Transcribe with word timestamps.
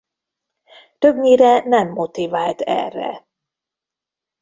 Többnyire 0.99 1.59
nem 1.65 1.89
motivált 1.89 2.61
erre. 2.61 3.25